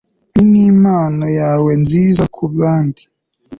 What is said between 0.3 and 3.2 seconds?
ni n'impano yawe nziza ku bandi